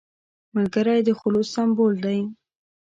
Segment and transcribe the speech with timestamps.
[0.55, 2.19] ملګری د خلوص سمبول دی